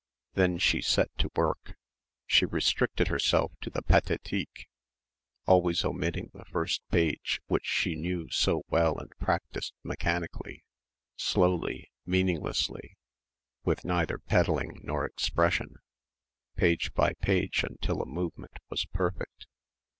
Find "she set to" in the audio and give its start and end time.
0.57-1.29